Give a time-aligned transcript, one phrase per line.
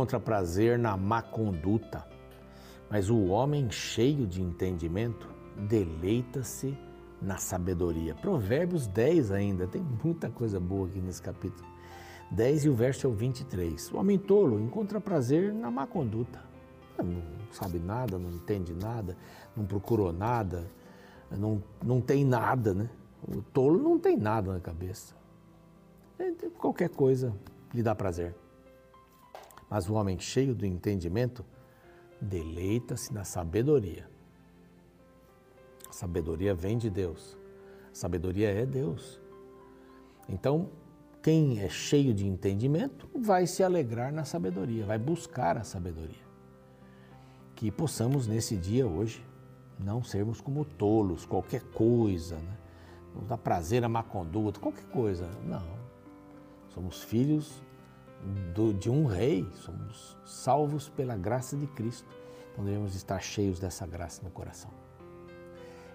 [0.00, 2.06] Encontra prazer na má conduta,
[2.88, 5.28] mas o homem cheio de entendimento
[5.68, 6.74] deleita-se
[7.20, 8.14] na sabedoria.
[8.14, 11.68] Provérbios 10 ainda, tem muita coisa boa aqui nesse capítulo.
[12.30, 13.92] 10 e o verso é o 23.
[13.92, 16.42] O homem tolo encontra prazer na má conduta.
[16.96, 17.20] Não
[17.52, 19.18] sabe nada, não entende nada,
[19.54, 20.66] não procurou nada,
[21.30, 22.88] não, não tem nada, né?
[23.28, 25.14] O tolo não tem nada na cabeça.
[26.56, 27.34] Qualquer coisa
[27.74, 28.34] lhe dá prazer.
[29.70, 31.44] Mas o homem cheio do entendimento
[32.20, 34.10] deleita-se na sabedoria.
[35.88, 37.38] A sabedoria vem de Deus.
[37.92, 39.20] A sabedoria é Deus.
[40.28, 40.68] Então,
[41.22, 46.30] quem é cheio de entendimento vai se alegrar na sabedoria, vai buscar a sabedoria.
[47.54, 49.24] Que possamos nesse dia hoje
[49.78, 52.58] não sermos como tolos, qualquer coisa, né?
[53.14, 55.28] não dá prazer a má conduta, qualquer coisa.
[55.44, 55.62] Não.
[56.68, 57.62] Somos filhos
[58.54, 62.08] do, de um rei, somos salvos pela graça de Cristo.
[62.52, 64.70] Então devemos estar cheios dessa graça no coração.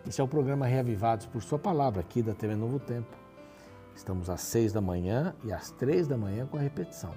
[0.08, 3.16] Esse é o programa Reavivados por Sua Palavra, aqui da TV Novo Tempo.
[3.96, 7.14] Estamos às seis da manhã e às três da manhã com a repetição.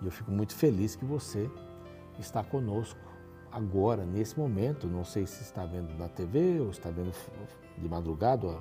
[0.00, 1.50] E eu fico muito feliz que você
[2.18, 3.00] está conosco
[3.50, 4.86] agora, nesse momento.
[4.86, 7.12] Não sei se está vendo na TV ou está vendo
[7.76, 8.60] de madrugada ou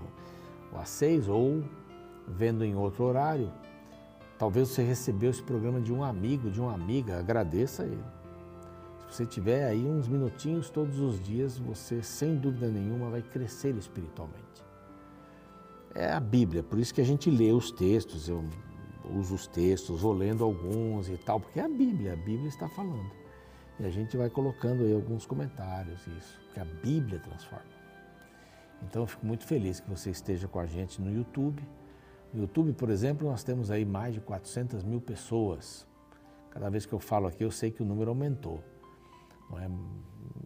[0.79, 1.63] às seis ou
[2.27, 3.51] vendo em outro horário.
[4.39, 8.01] Talvez você recebeu esse programa de um amigo, de uma amiga, agradeça ele.
[9.01, 13.75] Se você tiver aí uns minutinhos todos os dias, você sem dúvida nenhuma vai crescer
[13.75, 14.63] espiritualmente.
[15.93, 18.45] É a Bíblia, por isso que a gente lê os textos, eu
[19.13, 22.69] uso os textos, vou lendo alguns e tal, porque é a Bíblia, a Bíblia está
[22.69, 23.11] falando.
[23.77, 27.65] E a gente vai colocando aí alguns comentários, isso, porque a Bíblia transforma.
[28.83, 31.61] Então eu fico muito feliz que você esteja com a gente no YouTube
[32.33, 35.87] no YouTube, por exemplo, nós temos aí mais de 400 mil pessoas.
[36.51, 38.63] Cada vez que eu falo aqui, eu sei que o número aumentou.
[39.57, 39.69] É?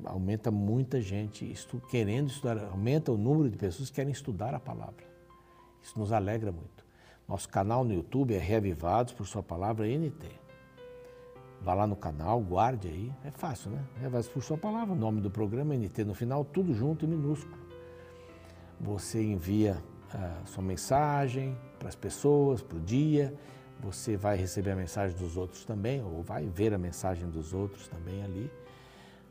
[0.05, 4.59] Aumenta muita gente estu querendo estudar, aumenta o número de pessoas que querem estudar a
[4.59, 5.03] palavra.
[5.81, 6.85] Isso nos alegra muito.
[7.27, 10.27] Nosso canal no YouTube é Reavivados por Sua Palavra NT.
[11.61, 13.11] Vá lá no canal, guarde aí.
[13.23, 13.83] É fácil, né?
[13.97, 17.57] Reavivados por Sua Palavra, o nome do programa NT no final, tudo junto e minúsculo.
[18.79, 19.81] Você envia
[20.13, 23.33] a sua mensagem para as pessoas, para o dia.
[23.81, 27.89] Você vai receber a mensagem dos outros também, ou vai ver a mensagem dos outros
[27.89, 28.49] também ali.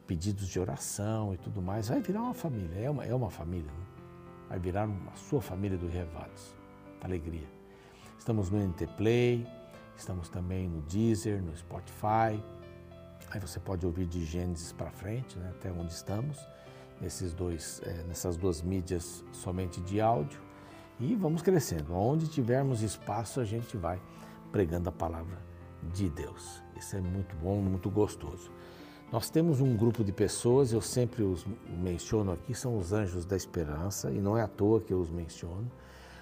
[0.06, 1.88] Pedidos de oração e tudo mais.
[1.88, 3.70] Vai virar uma família, é uma, é uma família.
[3.72, 3.86] Né?
[4.50, 6.54] Vai virar uma sua família do Revados.
[7.00, 7.48] Alegria.
[8.18, 9.46] Estamos no NT Play,
[9.96, 12.38] estamos também no Deezer, no Spotify.
[13.30, 16.38] Aí você pode ouvir de Gênesis para frente, né, até onde estamos,
[17.00, 20.51] nesses dois, é, nessas duas mídias somente de áudio.
[21.00, 21.94] E vamos crescendo.
[21.94, 24.00] Onde tivermos espaço, a gente vai
[24.50, 25.38] pregando a palavra
[25.92, 26.62] de Deus.
[26.76, 28.50] Isso é muito bom, muito gostoso.
[29.10, 31.44] Nós temos um grupo de pessoas, eu sempre os
[31.82, 35.10] menciono aqui, são os anjos da esperança, e não é à toa que eu os
[35.10, 35.70] menciono,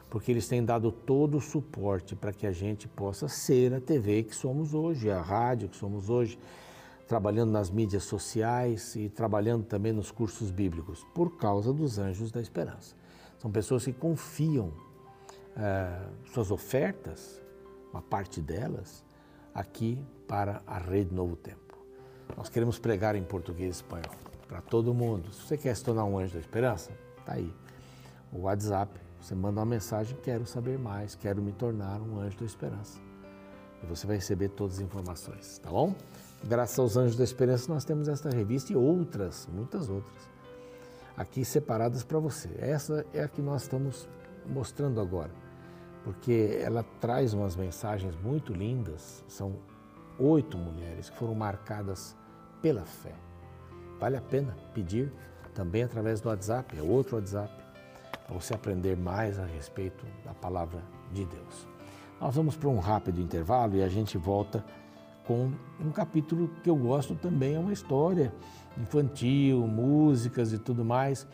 [0.09, 4.25] porque eles têm dado todo o suporte para que a gente possa ser a TV
[4.25, 6.37] que somos hoje, a rádio que somos hoje,
[7.07, 12.41] trabalhando nas mídias sociais e trabalhando também nos cursos bíblicos, por causa dos anjos da
[12.41, 13.00] esperança.
[13.41, 14.71] São pessoas que confiam
[15.57, 15.99] é,
[16.33, 17.43] suas ofertas,
[17.91, 19.03] uma parte delas,
[19.55, 21.79] aqui para a Rede Novo Tempo.
[22.37, 24.15] Nós queremos pregar em português e espanhol
[24.47, 25.33] para todo mundo.
[25.33, 26.93] Se você quer se tornar um anjo da esperança,
[27.25, 27.51] tá aí.
[28.31, 32.45] O WhatsApp, você manda uma mensagem, quero saber mais, quero me tornar um anjo da
[32.45, 33.01] esperança.
[33.83, 35.95] E você vai receber todas as informações, tá bom?
[36.45, 40.29] Graças aos Anjos da Esperança, nós temos esta revista e outras, muitas outras
[41.21, 42.49] aqui separadas para você.
[42.59, 44.09] Essa é a que nós estamos
[44.47, 45.31] mostrando agora,
[46.03, 49.23] porque ela traz umas mensagens muito lindas.
[49.29, 49.57] São
[50.19, 52.17] oito mulheres que foram marcadas
[52.63, 53.13] pela fé.
[53.99, 55.13] Vale a pena pedir
[55.53, 57.53] também através do WhatsApp, é outro WhatsApp,
[58.27, 60.83] para você aprender mais a respeito da palavra
[61.13, 61.69] de Deus.
[62.19, 64.65] Nós vamos para um rápido intervalo e a gente volta
[65.31, 68.35] com um capítulo que eu gosto também, é uma história
[68.77, 71.25] infantil, músicas e tudo mais.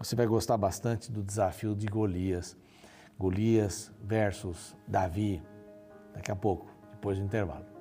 [0.00, 2.56] Você vai gostar bastante do desafio de Golias.
[3.16, 5.40] Golias versus Davi.
[6.12, 7.75] Daqui a pouco, depois do intervalo.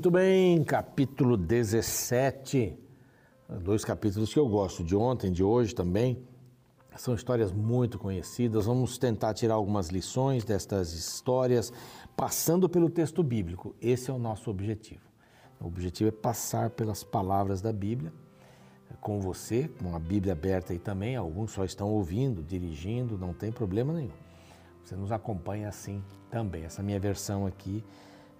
[0.00, 2.74] Muito bem, capítulo 17,
[3.62, 6.24] dois capítulos que eu gosto, de ontem, de hoje também.
[6.96, 8.64] São histórias muito conhecidas.
[8.64, 11.70] Vamos tentar tirar algumas lições destas histórias,
[12.16, 13.76] passando pelo texto bíblico.
[13.78, 15.02] Esse é o nosso objetivo.
[15.60, 18.10] O objetivo é passar pelas palavras da Bíblia
[19.02, 21.14] com você, com a Bíblia aberta aí também.
[21.14, 24.08] Alguns só estão ouvindo, dirigindo, não tem problema nenhum.
[24.82, 26.64] Você nos acompanha assim também.
[26.64, 27.84] Essa minha versão aqui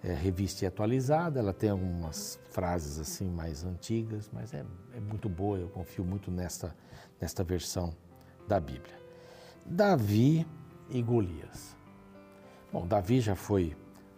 [0.03, 4.65] é revista e atualizada, ela tem algumas frases assim mais antigas, mas é,
[4.95, 6.75] é muito boa, eu confio muito nesta,
[7.19, 7.93] nesta versão
[8.47, 8.99] da Bíblia.
[9.65, 10.45] Davi
[10.89, 11.75] e Golias.
[12.73, 13.75] Bom, Davi já foi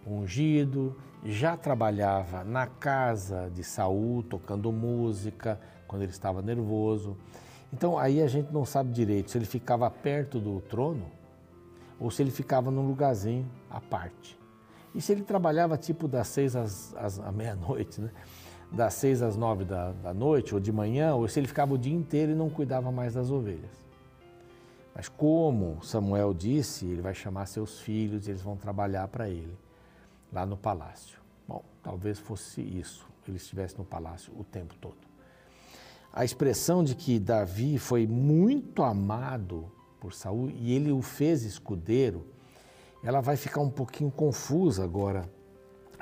[0.08, 7.18] ungido, já trabalhava na casa de Saul, tocando música, quando ele estava nervoso.
[7.72, 11.12] Então aí a gente não sabe direito se ele ficava perto do trono
[12.00, 14.43] ou se ele ficava num lugarzinho à parte.
[14.94, 18.12] E se ele trabalhava tipo das seis às, às meia-noite, né?
[18.72, 21.78] das seis às nove da, da noite ou de manhã, ou se ele ficava o
[21.78, 23.84] dia inteiro e não cuidava mais das ovelhas.
[24.96, 29.58] Mas como Samuel disse, ele vai chamar seus filhos e eles vão trabalhar para ele
[30.32, 31.20] lá no palácio.
[31.48, 34.98] Bom, talvez fosse isso, ele estivesse no palácio o tempo todo.
[36.12, 42.26] A expressão de que Davi foi muito amado por Saul e ele o fez escudeiro,
[43.04, 45.30] ela vai ficar um pouquinho confusa agora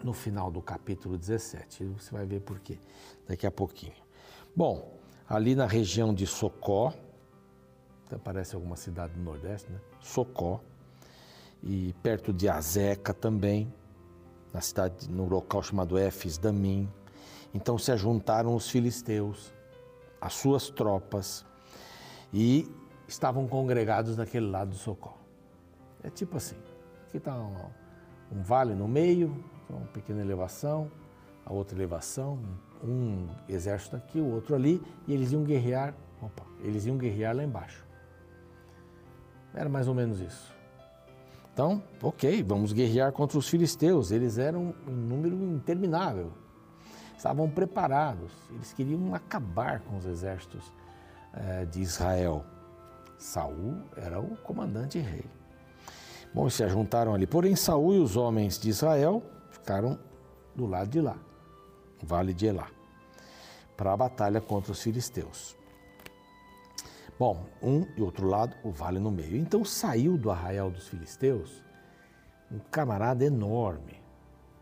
[0.04, 1.86] no final do capítulo 17.
[1.86, 2.78] Você vai ver por quê
[3.28, 3.96] daqui a pouquinho.
[4.56, 4.94] Bom,
[5.28, 6.94] ali na região de Socó,
[8.24, 9.80] parece alguma cidade do Nordeste, né?
[10.00, 10.62] Socó,
[11.64, 13.72] e perto de Azeca também,
[14.54, 16.90] na cidade, no local chamado Éfes Damim.
[17.54, 19.54] Então se ajuntaram os filisteus,
[20.20, 21.46] as suas tropas,
[22.34, 22.70] e
[23.08, 25.18] estavam congregados naquele lado do Socó.
[26.04, 26.56] É tipo assim,
[27.12, 27.58] aqui está um,
[28.32, 29.36] um, vale no meio,
[29.70, 30.90] uma pequena elevação,
[31.46, 32.40] a outra elevação,
[32.82, 37.44] um exército aqui, o outro ali, e eles iam guerrear, opa, eles iam guerrear lá
[37.44, 37.86] embaixo.
[39.54, 40.56] Era mais ou menos isso.
[41.54, 44.10] Então, ok, vamos guerrear contra os filisteus.
[44.10, 46.32] Eles eram um número interminável.
[47.18, 48.32] Estavam preparados.
[48.52, 50.72] Eles queriam acabar com os exércitos
[51.34, 52.46] eh, de Israel.
[53.18, 55.26] Saul era o comandante rei.
[56.34, 57.28] Bom, se juntaram ali.
[57.28, 60.00] Porém, Saul e os homens de Israel ficaram
[60.56, 61.18] do lado de lá,
[62.02, 62.70] Vale de Elá,
[63.76, 65.56] para a batalha contra os filisteus.
[67.20, 69.36] Bom, um e outro lado, o vale no meio.
[69.36, 71.64] Então saiu do arraial dos filisteus
[72.52, 74.02] um camarada enorme,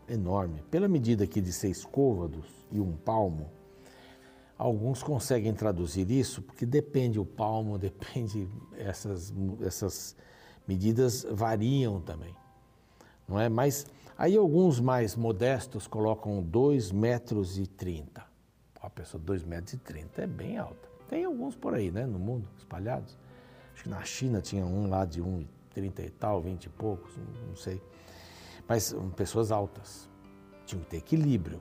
[0.08, 3.50] enorme, pela medida aqui de seis côvados e um palmo.
[4.58, 9.32] Alguns conseguem traduzir isso porque depende o palmo, depende essas
[9.62, 10.14] essas
[10.66, 12.34] medidas variam também,
[13.28, 13.48] não é?
[13.48, 13.86] Mas
[14.16, 18.24] aí alguns mais modestos colocam 2 metros e 30.
[18.80, 20.88] A pessoa 2 metros e 30 é bem alta.
[21.08, 23.18] Tem alguns por aí, né, no mundo, espalhados.
[23.74, 27.12] Acho que na China tinha um lá de 1,30 e tal, 20 e poucos,
[27.48, 27.82] não sei.
[28.68, 30.08] Mas hum, pessoas altas.
[30.64, 31.60] Tinham que ter equilíbrio.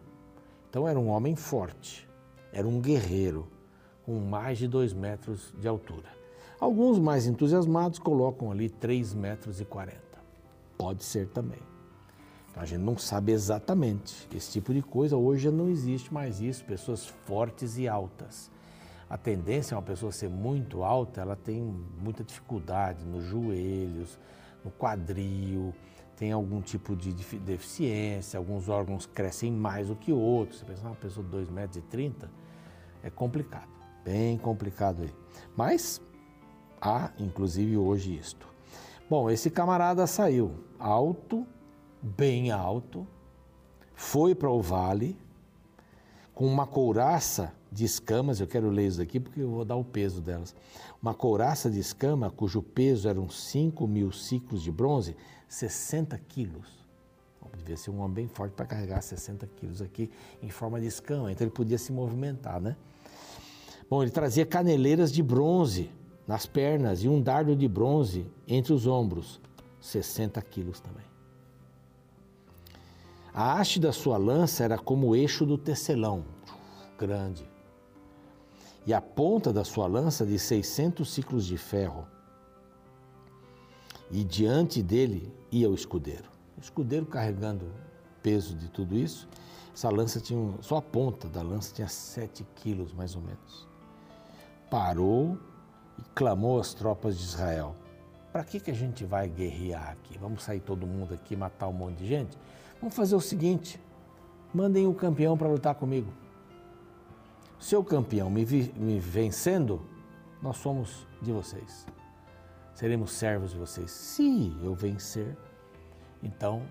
[0.70, 2.08] Então era um homem forte,
[2.54, 3.48] era um guerreiro,
[4.06, 6.19] com mais de 2 metros de altura.
[6.60, 9.98] Alguns mais entusiasmados colocam ali 3 metros 40.
[10.78, 11.60] Pode ser também.
[12.56, 15.16] A gente não sabe exatamente esse tipo de coisa.
[15.16, 18.52] Hoje já não existe mais isso, pessoas fortes e altas
[19.10, 21.64] a tendência é uma pessoa ser muito alta, ela tem
[22.00, 24.20] muita dificuldade nos joelhos,
[24.64, 25.74] no quadril,
[26.16, 30.60] tem algum tipo de deficiência, alguns órgãos crescem mais do que outros.
[30.60, 31.84] Você pensa, uma pessoa de 2,30 metros,
[33.02, 33.70] é complicado,
[34.06, 35.14] bem complicado aí.
[35.58, 36.00] Mas
[36.82, 38.48] há, inclusive, hoje isto.
[39.10, 41.46] Bom, esse camarada saiu alto,
[42.02, 43.08] bem alto,
[43.96, 45.18] foi para o vale,
[46.34, 49.84] com uma couraça de escamas, eu quero ler isso aqui porque eu vou dar o
[49.84, 50.56] peso delas.
[51.02, 55.16] Uma couraça de escama, cujo peso eram 5 mil ciclos de bronze,
[55.48, 56.86] 60 quilos.
[57.58, 60.10] devia ser um homem bem forte para carregar 60 quilos aqui
[60.42, 62.76] em forma de escama, então ele podia se movimentar, né?
[63.90, 65.90] Bom, ele trazia caneleiras de bronze
[66.30, 69.42] nas pernas e um dardo de bronze entre os ombros,
[69.82, 71.08] 60 quilos também.
[73.34, 76.24] A haste da sua lança era como o eixo do tecelão,
[77.00, 77.50] grande
[78.86, 82.08] e a ponta da sua lança de 600 ciclos de ferro.
[84.12, 86.30] E diante dele ia o escudeiro.
[86.56, 87.74] O escudeiro carregando
[88.22, 89.28] peso de tudo isso,
[89.74, 93.68] essa lança tinha, só a ponta da lança tinha 7 quilos mais ou menos.
[94.70, 95.36] Parou
[96.00, 97.76] e clamou às tropas de Israel:
[98.32, 100.18] Para que, que a gente vai guerrear aqui?
[100.18, 102.38] Vamos sair todo mundo aqui matar um monte de gente?
[102.80, 103.80] Vamos fazer o seguinte:
[104.54, 106.12] mandem o campeão para lutar comigo.
[107.60, 109.82] Seu campeão me, vi, me vencendo,
[110.42, 111.86] nós somos de vocês.
[112.74, 113.92] seremos servos de vocês.
[113.92, 115.38] Se eu vencer,
[116.24, 116.64] então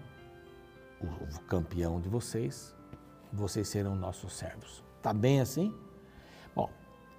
[0.99, 2.75] o, o campeão de vocês,
[3.31, 4.83] vocês serão nossos servos.
[5.03, 5.75] Tá bem assim?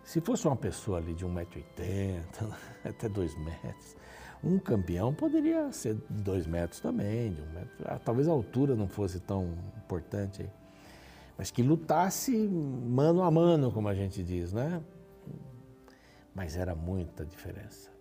[0.10, 2.52] Se fosse uma pessoa ali de 1,80m,
[2.84, 3.96] até 2 metros,
[4.44, 7.86] um campeão poderia ser de 2 metros também, de um metro.
[7.86, 10.50] Ah, talvez a altura não fosse tão importante,
[11.38, 14.82] mas que lutasse mano a mano, como a gente diz, né?
[16.34, 17.92] Mas era muita diferença.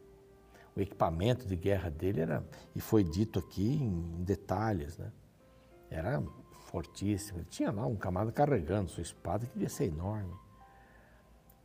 [0.75, 2.43] O equipamento de guerra dele era,
[2.75, 5.13] e foi dito aqui em detalhes, né?
[5.91, 6.23] Era
[6.71, 7.41] fortíssimo.
[7.41, 10.48] Ele tinha lá um camada carregando sua espada, que devia ser enorme.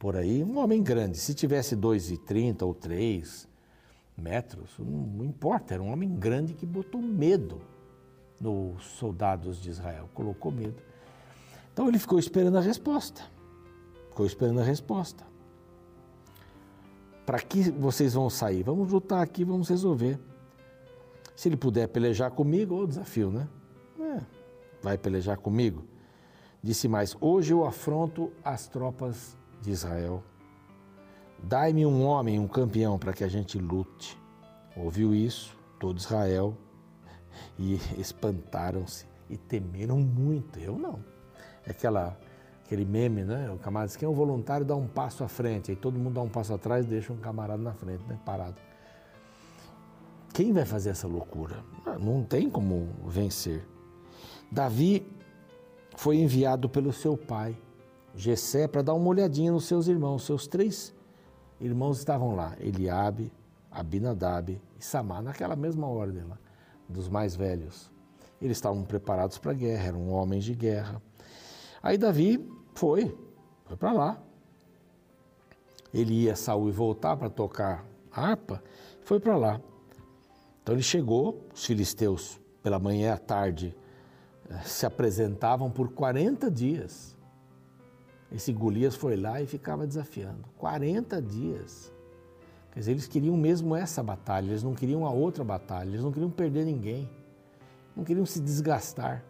[0.03, 1.17] Por aí, um homem grande.
[1.17, 3.47] Se tivesse 2,30 ou 3
[4.17, 7.61] metros, não importa, era um homem grande que botou medo
[8.37, 10.75] nos soldados de Israel, colocou medo.
[11.71, 13.21] Então ele ficou esperando a resposta.
[14.09, 15.25] Ficou esperando a resposta.
[17.25, 18.61] Para que vocês vão sair?
[18.61, 20.19] Vamos lutar aqui, vamos resolver.
[21.33, 23.47] Se ele puder pelejar comigo, o desafio, né?
[23.97, 24.19] É,
[24.81, 25.85] vai pelejar comigo?
[26.61, 30.23] Disse mais: Hoje eu afronto as tropas de Israel.
[31.41, 34.17] Dai-me um homem, um campeão, para que a gente lute.
[34.75, 36.55] Ouviu isso todo Israel
[37.57, 40.59] e espantaram-se e temeram muito.
[40.59, 41.03] Eu não.
[41.65, 42.17] É aquela
[42.65, 43.51] aquele meme, né?
[43.51, 46.15] O camarada diz, quem é o voluntário dá um passo à frente, aí todo mundo
[46.15, 48.17] dá um passo atrás e deixa um camarada na frente, né?
[48.25, 48.55] Parado.
[50.33, 51.57] Quem vai fazer essa loucura?
[51.85, 53.63] Ah, não tem como vencer.
[54.51, 55.05] Davi
[55.95, 57.55] foi enviado pelo seu pai,
[58.15, 60.25] Jessé, para dar uma olhadinha nos seus irmãos.
[60.25, 60.93] Seus três
[61.59, 63.31] irmãos estavam lá, Eliabe,
[63.71, 66.37] Abinadab e Samar, naquela mesma ordem lá,
[66.87, 67.91] dos mais velhos.
[68.41, 71.01] Eles estavam preparados para a guerra, eram homens de guerra.
[71.81, 73.17] Aí Davi foi,
[73.65, 74.23] foi para lá.
[75.93, 78.63] Ele ia Saul e voltar para tocar harpa,
[79.01, 79.61] foi para lá.
[80.61, 83.75] Então ele chegou, os filisteus, pela manhã e à tarde,
[84.49, 87.12] eh, se apresentavam por 40 dias.
[88.33, 90.43] Esse Golias foi lá e ficava desafiando.
[90.57, 91.93] 40 dias.
[92.71, 96.11] Quer dizer, eles queriam mesmo essa batalha, eles não queriam a outra batalha, eles não
[96.11, 97.07] queriam perder ninguém,
[97.95, 99.23] não queriam se desgastar.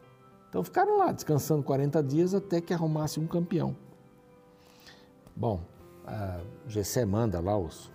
[0.47, 3.75] Então ficaram lá descansando 40 dias até que arrumasse um campeão.
[5.35, 5.59] Bom,
[6.05, 7.91] a Gessé manda lá os,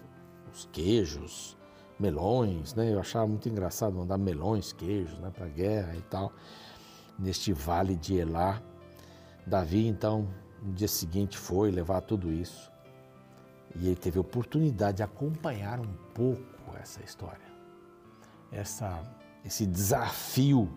[0.52, 1.56] os queijos,
[1.98, 2.92] melões, né?
[2.92, 6.32] Eu achava muito engraçado mandar melões, queijos, né, para guerra e tal.
[7.18, 8.60] Neste vale de Elá,
[9.46, 10.28] Davi então
[10.62, 12.70] no dia seguinte foi levar tudo isso
[13.74, 17.46] e ele teve a oportunidade de acompanhar um pouco essa história,
[18.50, 19.00] essa,
[19.44, 20.68] esse desafio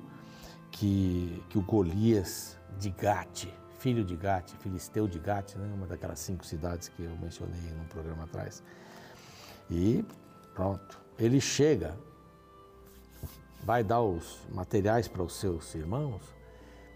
[0.71, 3.47] que, que o Golias de Gate,
[3.79, 7.85] filho de Gate, filisteu de Gate, né, uma daquelas cinco cidades que eu mencionei no
[7.85, 8.63] programa atrás.
[9.69, 10.05] E
[10.53, 11.97] pronto, ele chega,
[13.63, 16.21] vai dar os materiais para os seus irmãos,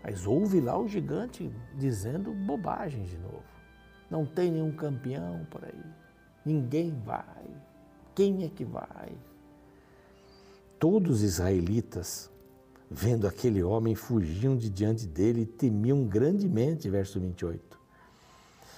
[0.05, 3.41] mas ouve lá o gigante dizendo bobagens de novo.
[4.07, 5.83] Não tem nenhum campeão por aí.
[6.45, 7.47] Ninguém vai.
[8.13, 9.11] Quem é que vai?
[10.79, 12.29] Todos os israelitas
[12.89, 17.79] Vendo aquele homem, fugiam de diante dele e temiam grandemente, verso 28.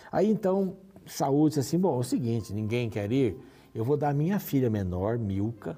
[0.10, 3.38] Aí então Saúl disse assim: Bom, é o seguinte, ninguém quer ir,
[3.76, 5.78] eu vou dar minha filha menor, Milca,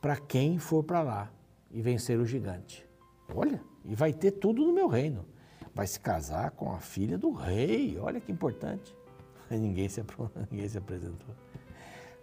[0.00, 1.30] para quem for para lá
[1.70, 2.85] e vencer o gigante.
[3.34, 5.24] Olha, e vai ter tudo no meu reino.
[5.74, 8.94] Vai se casar com a filha do rei, olha que importante.
[9.50, 10.02] Ninguém se,
[10.50, 11.34] ninguém se apresentou.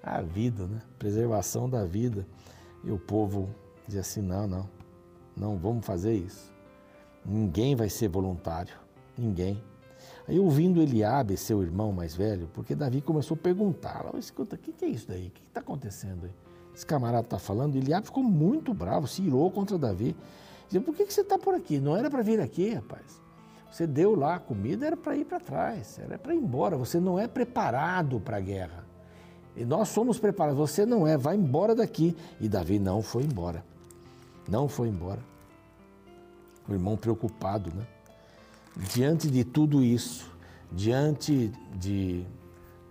[0.01, 0.81] A vida, né?
[0.99, 2.27] Preservação da vida.
[2.83, 3.49] E o povo
[3.85, 4.69] dizia assim: não, não,
[5.37, 6.51] não vamos fazer isso.
[7.25, 8.75] Ninguém vai ser voluntário,
[9.17, 9.63] ninguém.
[10.27, 14.71] Aí ouvindo Eliabe, seu irmão mais velho, porque Davi começou a perguntar, escuta, o que,
[14.71, 15.27] que, é isso daí?
[15.27, 16.31] O que está acontecendo aí?
[16.75, 20.15] Esse camarada está falando, Eliabe ficou muito bravo, se irou contra Davi.
[20.65, 21.79] Dizia, por que, que você está por aqui?
[21.79, 23.21] Não era para vir aqui, rapaz.
[23.71, 26.77] Você deu lá a comida, era para ir para trás, era para ir embora.
[26.77, 28.85] Você não é preparado para a guerra.
[29.55, 32.15] E nós somos preparados, você não é, vai embora daqui.
[32.39, 33.63] E Davi não foi embora.
[34.47, 35.21] Não foi embora.
[36.67, 37.85] O irmão preocupado, né?
[38.93, 40.31] Diante de tudo isso,
[40.71, 42.25] diante de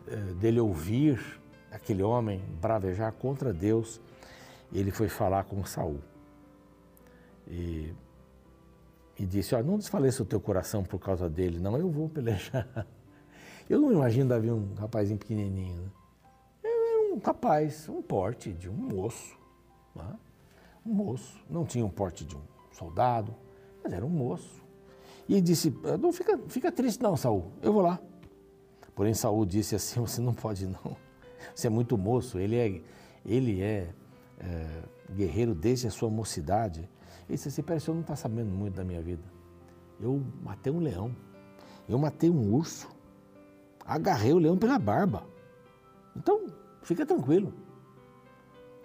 [0.06, 1.20] eh, dele ouvir
[1.70, 4.00] aquele homem bravejar contra Deus,
[4.72, 6.00] ele foi falar com Saul.
[7.46, 7.92] E,
[9.18, 12.86] e disse: Olha, não desfaleça o teu coração por causa dele, não, eu vou pelejar.
[13.70, 15.82] Eu não imagino Davi um rapazinho pequenininho.
[15.82, 15.90] Né?
[16.64, 19.38] É um rapaz, um porte de um moço.
[19.94, 20.18] Né?
[20.84, 23.34] um moço, não tinha um porte de um soldado,
[23.82, 24.62] mas era um moço.
[25.28, 28.00] E disse: ah, Não fica, fica triste, não, Saul, eu vou lá.
[28.94, 30.96] Porém, Saul disse assim: Você não pode, não.
[31.54, 32.38] Você é muito moço.
[32.38, 32.80] Ele é,
[33.24, 33.88] ele é,
[34.38, 34.82] é
[35.12, 36.88] guerreiro desde a sua mocidade.
[37.32, 39.22] Ele disse assim, peraí, o senhor não está sabendo muito da minha vida.
[39.98, 41.16] Eu matei um leão,
[41.88, 42.90] eu matei um urso,
[43.86, 45.24] agarrei o leão pela barba.
[46.14, 46.44] Então,
[46.82, 47.54] fica tranquilo.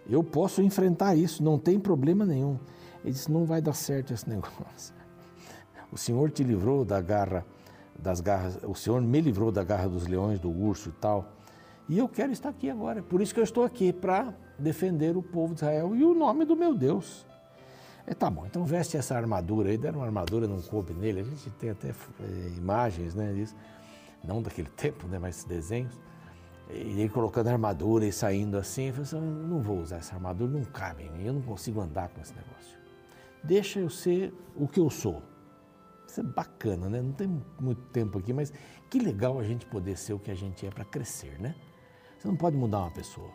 [0.09, 2.57] Eu posso enfrentar isso, não tem problema nenhum.
[3.03, 4.95] Ele disse, não vai dar certo esse negócio.
[5.91, 7.45] O Senhor te livrou da garra,
[7.99, 11.33] das garras, o Senhor me livrou da garra dos leões, do urso e tal.
[11.89, 13.03] E eu quero estar aqui agora.
[13.03, 16.45] Por isso que eu estou aqui, para defender o povo de Israel e o nome
[16.45, 17.27] do meu Deus.
[18.07, 21.19] E tá bom, então veste essa armadura aí, deram uma armadura, não coube nele.
[21.19, 21.93] A gente tem até é,
[22.55, 23.53] imagens né, disso,
[24.23, 25.99] não daquele tempo, né, mas desenhos.
[26.69, 30.51] E ele colocando a armadura e saindo assim, eu assim, não vou usar essa armadura,
[30.51, 32.77] não cabe em mim, eu não consigo andar com esse negócio.
[33.43, 35.21] Deixa eu ser o que eu sou.
[36.07, 37.01] Isso é bacana, né?
[37.01, 37.27] Não tem
[37.59, 38.53] muito tempo aqui, mas
[38.89, 41.55] que legal a gente poder ser o que a gente é para crescer, né?
[42.17, 43.31] Você não pode mudar uma pessoa.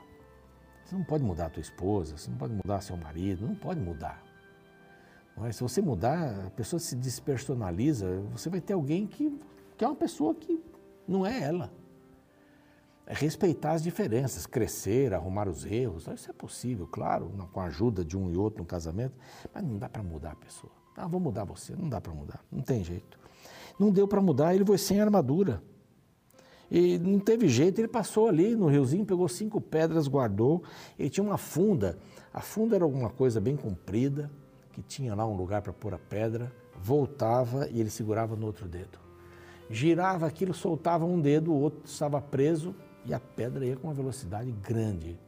[0.85, 3.81] Você não pode mudar a tua esposa, você não pode mudar seu marido, não pode
[3.81, 4.32] mudar.
[5.37, 9.39] Mas se você mudar, a pessoa se despersonaliza, você vai ter alguém que,
[9.77, 10.61] que é uma pessoa que
[11.07, 11.73] não é ela.
[13.07, 18.05] É respeitar as diferenças, crescer, arrumar os erros, isso é possível, claro, com a ajuda
[18.05, 19.15] de um e outro no casamento,
[19.53, 20.73] mas não dá para mudar a pessoa.
[20.97, 23.19] Ah, vou mudar você, não dá para mudar, não tem jeito.
[23.79, 25.63] Não deu para mudar, ele foi sem armadura.
[26.71, 30.63] E não teve jeito, ele passou ali no riozinho, pegou cinco pedras, guardou.
[30.99, 31.99] Ele tinha uma funda.
[32.33, 34.31] A funda era alguma coisa bem comprida,
[34.73, 36.53] que tinha lá um lugar para pôr a pedra.
[36.81, 38.99] Voltava e ele segurava no outro dedo.
[39.71, 42.75] Girava aquilo, soltava um dedo, o outro estava preso
[43.05, 45.19] e a pedra ia com uma velocidade grande.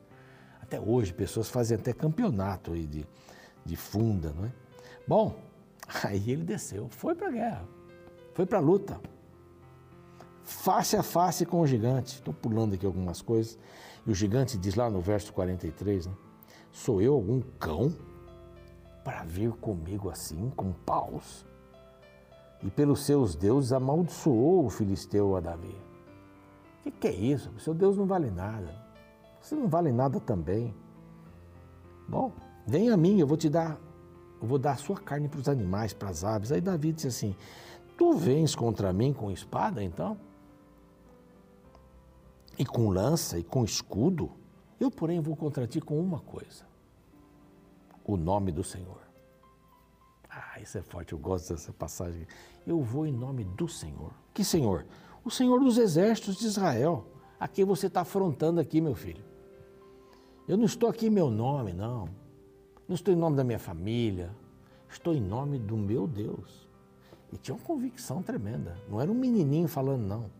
[0.60, 3.06] Até hoje, pessoas fazem até campeonato aí de,
[3.64, 4.52] de funda, não é?
[5.06, 5.38] Bom,
[6.04, 7.69] aí ele desceu, foi para a guerra,
[8.32, 9.00] foi para a luta
[10.45, 12.14] face a face com o gigante.
[12.14, 13.58] Estou pulando aqui algumas coisas.
[14.06, 16.12] E o gigante diz lá no verso 43, né?
[16.71, 17.95] Sou eu algum cão
[19.04, 21.47] para vir comigo assim, com paus?
[22.62, 25.76] E pelos seus deuses amaldiçoou o filisteu a Davi.
[26.80, 27.52] O que, que é isso?
[27.58, 28.75] Seu Deus não vale nada.
[29.40, 30.75] Você não vale nada também.
[32.08, 32.32] Bom,
[32.67, 33.78] vem a mim, eu vou te dar,
[34.40, 36.50] eu vou dar a sua carne para os animais, para as aves.
[36.50, 37.36] Aí Davi disse assim:
[37.97, 40.17] Tu vens contra mim com espada, então?
[42.58, 44.30] e com lança e com escudo,
[44.78, 46.64] eu, porém, vou contra ti com uma coisa:
[48.04, 49.00] o nome do Senhor.
[50.28, 52.26] Ah, isso é forte, eu gosto dessa passagem.
[52.67, 54.12] Eu vou em nome do Senhor.
[54.32, 54.84] Que Senhor?
[55.25, 57.06] O Senhor dos exércitos de Israel,
[57.38, 59.25] a quem você está afrontando aqui, meu filho.
[60.47, 62.08] Eu não estou aqui em meu nome, não.
[62.86, 64.30] Não estou em nome da minha família.
[64.88, 66.69] Estou em nome do meu Deus.
[67.32, 68.76] E tinha uma convicção tremenda.
[68.88, 70.30] Não era um menininho falando, não.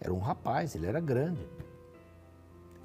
[0.00, 1.44] Era um rapaz, ele era grande.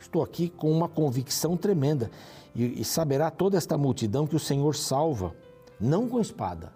[0.04, 2.12] Estou aqui com uma convicção tremenda.
[2.54, 5.34] E, e saberá toda esta multidão que o Senhor salva,
[5.80, 6.74] não com espada,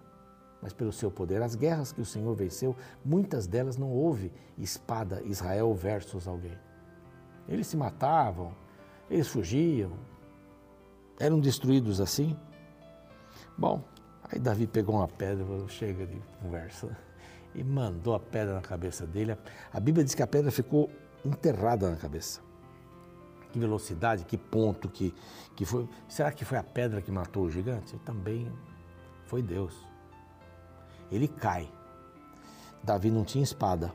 [0.62, 1.42] mas pelo seu poder.
[1.42, 6.58] As guerras que o Senhor venceu, muitas delas não houve espada Israel versus alguém.
[7.46, 8.54] Eles se matavam,
[9.10, 9.92] eles fugiam,
[11.20, 12.34] eram destruídos assim.
[13.58, 13.84] Bom,
[14.24, 16.96] aí Davi pegou uma pedra, chega de conversa
[17.54, 19.36] e mandou a pedra na cabeça dele.
[19.70, 20.90] A Bíblia diz que a pedra ficou
[21.22, 22.47] enterrada na cabeça.
[23.52, 25.14] Que velocidade, que ponto que,
[25.56, 25.88] que foi.
[26.08, 27.96] Será que foi a pedra que matou o gigante?
[27.98, 28.50] Também
[29.24, 29.74] foi Deus.
[31.10, 31.70] Ele cai.
[32.82, 33.92] Davi não tinha espada.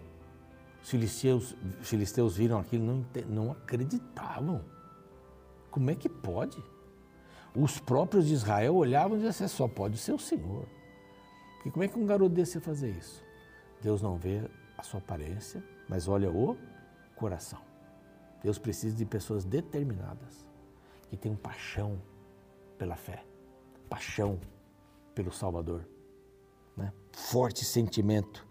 [0.82, 4.62] Os filisteus, filisteus viram aquilo não, não acreditavam.
[5.72, 6.62] Como é que pode?
[7.56, 10.68] Os próprios de Israel olhavam e diziam assim, só pode ser o Senhor.
[11.66, 13.24] E como é que um garoto desse fazer isso?
[13.82, 14.42] Deus não vê
[14.78, 16.58] a sua aparência, mas olha o
[17.16, 17.73] coração.
[18.44, 20.48] Deus precisa de pessoas determinadas,
[21.10, 22.00] que tenham paixão
[22.78, 23.24] pela fé,
[23.90, 24.40] paixão
[25.16, 25.88] pelo Salvador,
[26.76, 26.92] né?
[27.14, 28.46] forte sentimento.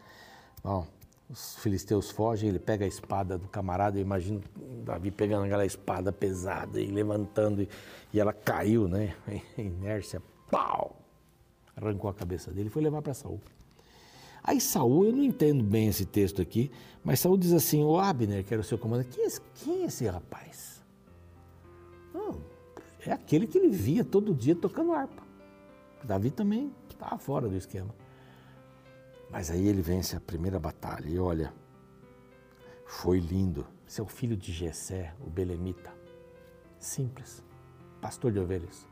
[0.64, 0.86] Bom,
[1.28, 4.42] os filisteus fogem, ele pega a espada do camarada, eu imagino
[4.84, 7.68] Davi pegando aquela espada pesada e levantando, e,
[8.12, 9.14] e ela caiu, né?
[9.58, 10.96] Inércia, pau!
[11.76, 13.40] Arrancou a cabeça dele e foi levar para Saul.
[14.44, 16.70] Aí Saul, eu não entendo bem esse texto aqui,
[17.04, 19.82] mas Saul diz assim, o Abner, que era o seu comandante, quem é esse, quem
[19.82, 20.82] é esse rapaz?
[22.12, 22.40] Não,
[23.06, 25.22] é aquele que ele via todo dia tocando harpa.
[26.02, 27.94] Davi também estava fora do esquema.
[29.30, 31.54] Mas aí ele vence a primeira batalha e olha,
[32.84, 33.66] foi lindo.
[33.86, 35.92] Esse é filho de Jessé, o Belemita.
[36.78, 37.42] Simples,
[38.00, 38.86] pastor de ovelhas.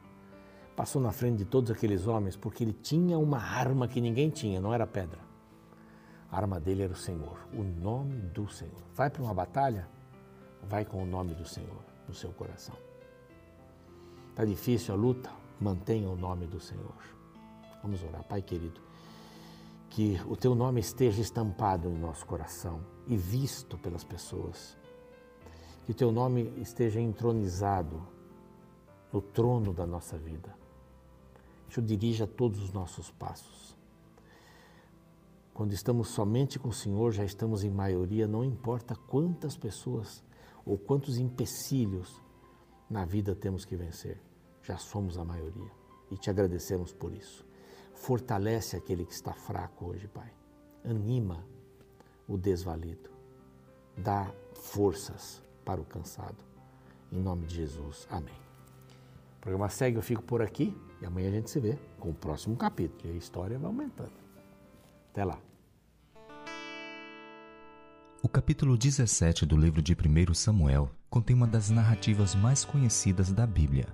[0.76, 4.60] Passou na frente de todos aqueles homens porque ele tinha uma arma que ninguém tinha,
[4.60, 5.29] não era pedra.
[6.30, 8.82] A arma dele era o Senhor, o nome do Senhor.
[8.94, 9.88] Vai para uma batalha,
[10.62, 12.76] vai com o nome do Senhor no seu coração.
[14.30, 15.30] Está difícil a luta?
[15.60, 16.94] Mantenha o nome do Senhor.
[17.82, 18.80] Vamos orar, Pai querido.
[19.88, 24.78] Que o teu nome esteja estampado no nosso coração e visto pelas pessoas.
[25.84, 28.00] Que o teu nome esteja entronizado
[29.12, 30.54] no trono da nossa vida.
[31.68, 33.69] Que o dirija todos os nossos passos.
[35.60, 40.24] Quando estamos somente com o Senhor, já estamos em maioria, não importa quantas pessoas
[40.64, 42.18] ou quantos empecilhos
[42.88, 44.18] na vida temos que vencer,
[44.62, 45.70] já somos a maioria
[46.10, 47.46] e te agradecemos por isso.
[47.92, 50.32] Fortalece aquele que está fraco hoje, Pai.
[50.82, 51.44] Anima
[52.26, 53.10] o desvalido.
[53.98, 56.42] Dá forças para o cansado.
[57.12, 58.08] Em nome de Jesus.
[58.10, 58.40] Amém.
[59.36, 62.14] O programa segue, eu fico por aqui e amanhã a gente se vê com o
[62.14, 63.12] próximo capítulo.
[63.12, 64.18] E a história vai aumentando.
[65.10, 65.49] Até lá.
[68.22, 73.46] O capítulo 17 do livro de 1 Samuel contém uma das narrativas mais conhecidas da
[73.46, 73.86] Bíblia,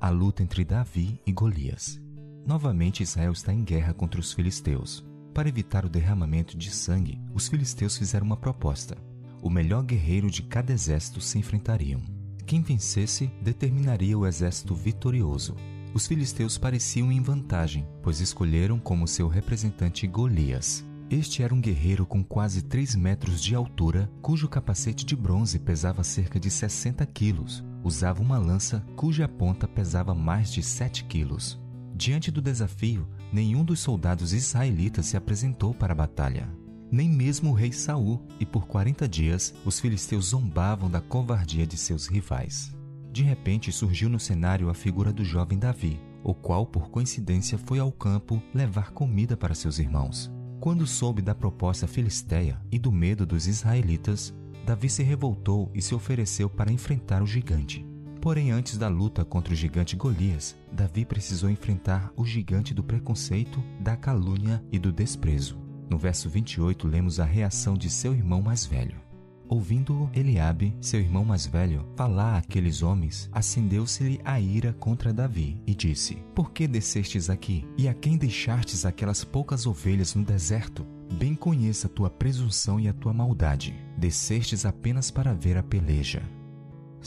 [0.00, 2.00] a luta entre Davi e Golias.
[2.44, 5.06] Novamente Israel está em guerra contra os filisteus.
[5.32, 8.98] Para evitar o derramamento de sangue, os filisteus fizeram uma proposta.
[9.40, 12.02] O melhor guerreiro de cada exército se enfrentariam.
[12.44, 15.54] Quem vencesse determinaria o exército vitorioso.
[15.94, 22.04] Os filisteus pareciam em vantagem, pois escolheram como seu representante Golias, este era um guerreiro
[22.04, 27.64] com quase 3 metros de altura, cujo capacete de bronze pesava cerca de 60 quilos.
[27.82, 31.58] Usava uma lança cuja ponta pesava mais de 7 quilos.
[31.94, 36.48] Diante do desafio, nenhum dos soldados israelitas se apresentou para a batalha.
[36.90, 41.76] Nem mesmo o rei Saul, e por 40 dias os filisteus zombavam da covardia de
[41.76, 42.74] seus rivais.
[43.10, 47.78] De repente surgiu no cenário a figura do jovem Davi, o qual, por coincidência, foi
[47.78, 50.30] ao campo levar comida para seus irmãos.
[50.60, 54.34] Quando soube da proposta filisteia e do medo dos israelitas,
[54.66, 57.86] Davi se revoltou e se ofereceu para enfrentar o gigante.
[58.20, 63.62] Porém, antes da luta contra o gigante Golias, Davi precisou enfrentar o gigante do preconceito,
[63.80, 65.56] da calúnia e do desprezo.
[65.88, 69.07] No verso 28, lemos a reação de seu irmão mais velho.
[69.48, 75.74] Ouvindo Eliabe, seu irmão mais velho, falar àqueles homens, acendeu-se-lhe a ira contra Davi e
[75.74, 77.66] disse: Por que descestes aqui?
[77.78, 80.86] E a quem deixastes aquelas poucas ovelhas no deserto?
[81.14, 83.74] Bem conheça a tua presunção e a tua maldade.
[83.96, 86.22] Descestes apenas para ver a peleja.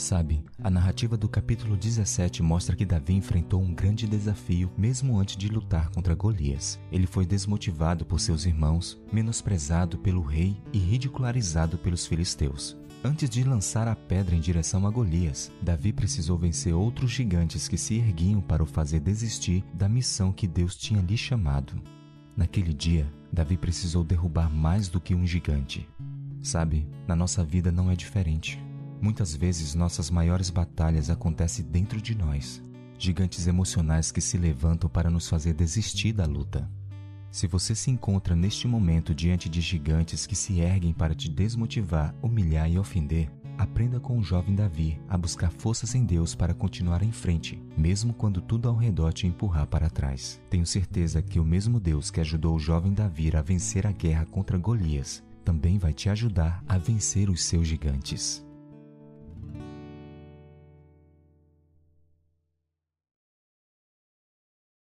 [0.01, 5.37] Sabe, a narrativa do capítulo 17 mostra que Davi enfrentou um grande desafio mesmo antes
[5.37, 6.79] de lutar contra Golias.
[6.91, 12.75] Ele foi desmotivado por seus irmãos, menosprezado pelo rei e ridicularizado pelos filisteus.
[13.03, 17.77] Antes de lançar a pedra em direção a Golias, Davi precisou vencer outros gigantes que
[17.77, 21.79] se erguiam para o fazer desistir da missão que Deus tinha lhe chamado.
[22.35, 25.87] Naquele dia, Davi precisou derrubar mais do que um gigante.
[26.41, 28.59] Sabe, na nossa vida não é diferente.
[29.01, 32.63] Muitas vezes nossas maiores batalhas acontecem dentro de nós,
[32.99, 36.69] gigantes emocionais que se levantam para nos fazer desistir da luta.
[37.31, 42.13] Se você se encontra neste momento diante de gigantes que se erguem para te desmotivar,
[42.21, 47.01] humilhar e ofender, aprenda com o jovem Davi a buscar forças em Deus para continuar
[47.01, 50.39] em frente, mesmo quando tudo ao redor te empurrar para trás.
[50.47, 54.27] Tenho certeza que o mesmo Deus que ajudou o jovem Davi a vencer a guerra
[54.27, 58.45] contra Golias também vai te ajudar a vencer os seus gigantes.